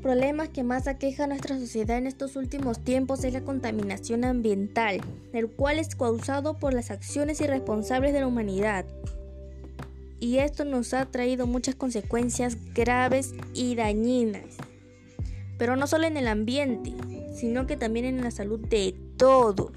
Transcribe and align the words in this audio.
problemas 0.00 0.48
que 0.48 0.62
más 0.62 0.86
aqueja 0.86 1.24
a 1.24 1.26
nuestra 1.26 1.58
sociedad 1.58 1.98
en 1.98 2.06
estos 2.06 2.36
últimos 2.36 2.80
tiempos 2.80 3.24
es 3.24 3.32
la 3.32 3.42
contaminación 3.42 4.24
ambiental, 4.24 5.00
el 5.32 5.48
cual 5.48 5.78
es 5.78 5.94
causado 5.94 6.58
por 6.58 6.74
las 6.74 6.90
acciones 6.90 7.40
irresponsables 7.40 8.12
de 8.12 8.20
la 8.20 8.26
humanidad. 8.26 8.84
Y 10.18 10.38
esto 10.38 10.64
nos 10.64 10.92
ha 10.92 11.06
traído 11.06 11.46
muchas 11.46 11.74
consecuencias 11.74 12.56
graves 12.74 13.32
y 13.54 13.74
dañinas. 13.74 14.56
Pero 15.58 15.76
no 15.76 15.86
solo 15.86 16.06
en 16.06 16.16
el 16.16 16.28
ambiente, 16.28 16.94
sino 17.34 17.66
que 17.66 17.76
también 17.76 18.04
en 18.04 18.22
la 18.22 18.30
salud 18.30 18.60
de 18.60 18.94
todos. 19.16 19.72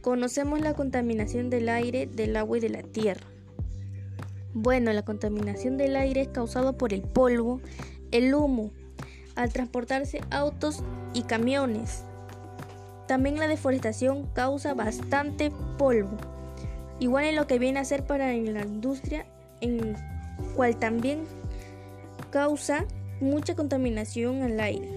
Conocemos 0.00 0.60
la 0.60 0.74
contaminación 0.74 1.50
del 1.50 1.68
aire, 1.68 2.06
del 2.06 2.36
agua 2.36 2.58
y 2.58 2.60
de 2.60 2.70
la 2.70 2.82
tierra. 2.82 3.26
Bueno, 4.52 4.92
la 4.92 5.04
contaminación 5.04 5.76
del 5.76 5.94
aire 5.96 6.22
es 6.22 6.28
causada 6.28 6.72
por 6.72 6.92
el 6.92 7.02
polvo, 7.02 7.60
el 8.10 8.34
humo, 8.34 8.70
al 9.36 9.52
transportarse 9.52 10.20
autos 10.30 10.82
y 11.14 11.22
camiones. 11.22 12.04
También 13.06 13.38
la 13.38 13.48
deforestación 13.48 14.26
causa 14.34 14.74
bastante 14.74 15.50
polvo, 15.78 16.16
igual 17.00 17.24
en 17.24 17.36
lo 17.36 17.46
que 17.46 17.58
viene 17.58 17.80
a 17.80 17.84
ser 17.84 18.04
para 18.04 18.28
la 18.32 18.62
industria, 18.62 19.26
en 19.60 19.96
cual 20.54 20.76
también 20.76 21.24
causa 22.30 22.84
mucha 23.20 23.54
contaminación 23.54 24.42
al 24.42 24.60
aire. 24.60 24.88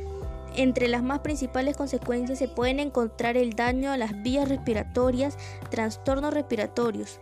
Entre 0.55 0.87
las 0.87 1.01
más 1.01 1.19
principales 1.19 1.75
consecuencias 1.75 2.37
se 2.37 2.47
pueden 2.47 2.79
encontrar 2.79 3.37
el 3.37 3.53
daño 3.53 3.91
a 3.91 3.97
las 3.97 4.21
vías 4.21 4.47
respiratorias, 4.47 5.37
trastornos 5.71 6.33
respiratorios 6.33 7.19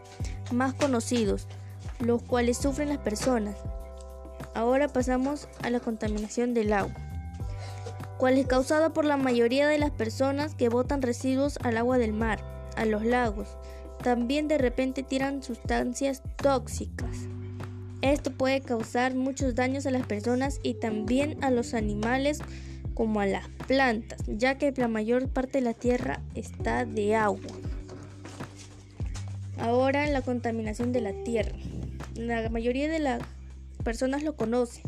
más 0.52 0.74
conocidos, 0.74 1.48
los 2.00 2.22
cuales 2.24 2.58
sufren 2.58 2.90
las 2.90 2.98
personas. 2.98 3.56
Ahora 4.54 4.88
pasamos 4.88 5.48
a 5.64 5.70
la 5.70 5.80
contaminación 5.80 6.54
del 6.54 6.74
agua, 6.74 6.96
cual 8.18 8.38
es 8.38 8.48
causada 8.48 8.94
por 8.94 9.06
la 9.06 9.18
mayoría 9.18 9.68
de 9.68 9.78
las 9.78 9.92
personas 9.92 10.56
que 10.56 10.70
botan 10.70 11.02
residuos 11.02 11.58
al 11.64 11.78
agua 11.78 11.98
del 11.98 12.14
mar, 12.14 12.44
a 12.76 12.86
los 12.86 13.06
lagos. 13.06 13.48
También 14.04 14.48
de 14.48 14.58
repente 14.58 15.04
tiran 15.04 15.44
sustancias 15.44 16.22
tóxicas. 16.36 17.18
Esto 18.02 18.32
puede 18.32 18.62
causar 18.62 19.14
muchos 19.14 19.56
daños 19.56 19.86
a 19.86 19.92
las 19.92 20.06
personas 20.06 20.60
y 20.64 20.74
también 20.74 21.42
a 21.44 21.52
los 21.52 21.74
animales 21.74 22.40
como 22.94 23.22
a 23.22 23.26
las 23.26 23.48
plantas, 23.68 24.22
ya 24.28 24.58
que 24.58 24.74
la 24.76 24.88
mayor 24.88 25.30
parte 25.30 25.60
de 25.60 25.66
la 25.66 25.74
tierra 25.74 26.20
está 26.36 26.86
de 26.86 27.16
agua. 27.16 27.40
Ahora 29.60 30.08
la 30.08 30.24
contaminación 30.24 30.92
de 30.92 31.02
la 31.02 31.14
tierra. 31.24 31.56
La 32.16 32.50
mayoría 32.50 32.90
de 32.90 33.00
las 33.00 33.22
personas 33.82 34.24
lo 34.24 34.36
conocen. 34.36 34.84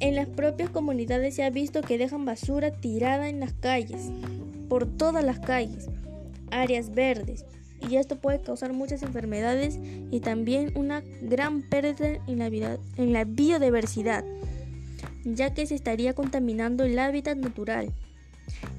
En 0.00 0.14
las 0.14 0.26
propias 0.26 0.70
comunidades 0.70 1.34
se 1.34 1.44
ha 1.44 1.50
visto 1.50 1.82
que 1.82 1.98
dejan 1.98 2.24
basura 2.24 2.70
tirada 2.70 3.28
en 3.28 3.40
las 3.40 3.52
calles, 3.52 4.10
por 4.68 4.86
todas 4.86 5.24
las 5.24 5.38
calles, 5.40 5.88
áreas 6.50 6.94
verdes, 6.94 7.44
y 7.88 7.96
esto 7.96 8.16
puede 8.16 8.40
causar 8.40 8.72
muchas 8.72 9.02
enfermedades 9.02 9.78
y 10.10 10.20
también 10.20 10.72
una 10.74 11.02
gran 11.22 11.62
pérdida 11.62 12.18
en 12.26 12.38
la, 12.38 12.78
en 12.96 13.12
la 13.12 13.24
biodiversidad 13.24 14.24
ya 15.24 15.54
que 15.54 15.66
se 15.66 15.74
estaría 15.74 16.14
contaminando 16.14 16.84
el 16.84 16.98
hábitat 16.98 17.36
natural. 17.38 17.92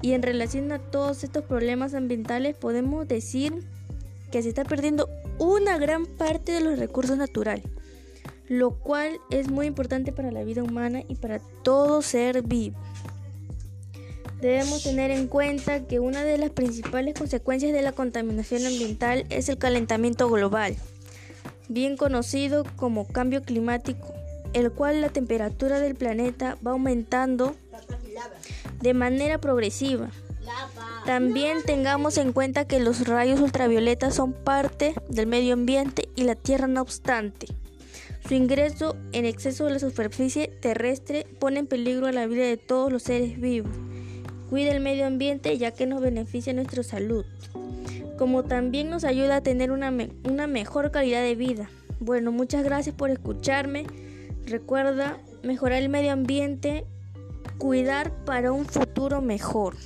Y 0.00 0.12
en 0.12 0.22
relación 0.22 0.70
a 0.72 0.78
todos 0.78 1.24
estos 1.24 1.44
problemas 1.44 1.94
ambientales 1.94 2.56
podemos 2.56 3.06
decir 3.08 3.64
que 4.30 4.42
se 4.42 4.48
está 4.48 4.64
perdiendo 4.64 5.08
una 5.38 5.78
gran 5.78 6.06
parte 6.06 6.52
de 6.52 6.60
los 6.60 6.78
recursos 6.78 7.16
naturales, 7.16 7.64
lo 8.48 8.78
cual 8.78 9.18
es 9.30 9.50
muy 9.50 9.66
importante 9.66 10.12
para 10.12 10.30
la 10.30 10.44
vida 10.44 10.62
humana 10.62 11.02
y 11.08 11.16
para 11.16 11.40
todo 11.62 12.02
ser 12.02 12.42
vivo. 12.42 12.78
Debemos 14.40 14.82
tener 14.82 15.10
en 15.10 15.28
cuenta 15.28 15.86
que 15.86 15.98
una 15.98 16.22
de 16.22 16.38
las 16.38 16.50
principales 16.50 17.14
consecuencias 17.18 17.72
de 17.72 17.82
la 17.82 17.92
contaminación 17.92 18.66
ambiental 18.66 19.24
es 19.30 19.48
el 19.48 19.58
calentamiento 19.58 20.28
global, 20.28 20.76
bien 21.68 21.96
conocido 21.96 22.64
como 22.76 23.06
cambio 23.06 23.42
climático 23.42 24.16
el 24.56 24.72
cual 24.72 25.02
la 25.02 25.10
temperatura 25.10 25.80
del 25.80 25.94
planeta 25.94 26.56
va 26.66 26.70
aumentando 26.70 27.54
de 28.80 28.94
manera 28.94 29.38
progresiva. 29.38 30.08
También 31.04 31.58
tengamos 31.62 32.16
en 32.16 32.32
cuenta 32.32 32.66
que 32.66 32.80
los 32.80 33.06
rayos 33.06 33.40
ultravioletas 33.40 34.14
son 34.14 34.32
parte 34.32 34.94
del 35.10 35.26
medio 35.26 35.52
ambiente 35.52 36.08
y 36.16 36.24
la 36.24 36.36
Tierra 36.36 36.68
no 36.68 36.80
obstante. 36.80 37.48
Su 38.28 38.34
ingreso 38.34 38.96
en 39.12 39.24
exceso 39.24 39.66
de 39.66 39.70
la 39.74 39.78
superficie 39.78 40.48
terrestre 40.48 41.26
pone 41.38 41.60
en 41.60 41.68
peligro 41.68 42.10
la 42.10 42.26
vida 42.26 42.42
de 42.42 42.56
todos 42.56 42.90
los 42.90 43.04
seres 43.04 43.40
vivos. 43.40 43.70
Cuida 44.50 44.72
el 44.72 44.80
medio 44.80 45.06
ambiente 45.06 45.56
ya 45.58 45.70
que 45.70 45.86
nos 45.86 46.00
beneficia 46.00 46.52
nuestra 46.52 46.82
salud, 46.82 47.24
como 48.18 48.42
también 48.42 48.90
nos 48.90 49.04
ayuda 49.04 49.36
a 49.36 49.40
tener 49.42 49.70
una, 49.70 49.92
una 50.24 50.48
mejor 50.48 50.90
calidad 50.90 51.22
de 51.22 51.36
vida. 51.36 51.70
Bueno, 52.00 52.32
muchas 52.32 52.64
gracias 52.64 52.96
por 52.96 53.10
escucharme. 53.10 53.86
Recuerda 54.44 55.18
mejorar 55.44 55.80
el 55.80 55.88
medio 55.88 56.10
ambiente, 56.10 56.84
cuidar 57.58 58.12
para 58.24 58.50
un 58.50 58.66
futuro 58.66 59.20
mejor. 59.20 59.76